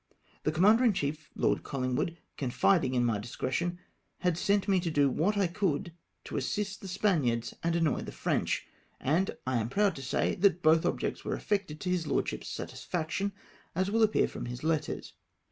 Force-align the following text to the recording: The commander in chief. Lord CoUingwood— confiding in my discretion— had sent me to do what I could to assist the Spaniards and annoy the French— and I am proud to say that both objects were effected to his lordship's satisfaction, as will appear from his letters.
The 0.45 0.51
commander 0.51 0.83
in 0.83 0.93
chief. 0.93 1.29
Lord 1.35 1.61
CoUingwood— 1.61 2.17
confiding 2.39 2.95
in 2.95 3.05
my 3.05 3.19
discretion— 3.19 3.77
had 4.25 4.35
sent 4.35 4.67
me 4.67 4.79
to 4.79 4.89
do 4.89 5.11
what 5.11 5.37
I 5.37 5.45
could 5.45 5.91
to 6.23 6.37
assist 6.37 6.81
the 6.81 6.87
Spaniards 6.87 7.53
and 7.61 7.75
annoy 7.75 8.01
the 8.01 8.11
French— 8.11 8.65
and 8.99 9.37
I 9.45 9.57
am 9.57 9.69
proud 9.69 9.95
to 9.97 10.01
say 10.01 10.33
that 10.33 10.63
both 10.63 10.87
objects 10.87 11.23
were 11.23 11.35
effected 11.35 11.79
to 11.81 11.89
his 11.91 12.07
lordship's 12.07 12.47
satisfaction, 12.47 13.33
as 13.75 13.91
will 13.91 14.01
appear 14.01 14.27
from 14.27 14.47
his 14.47 14.63
letters. 14.63 15.13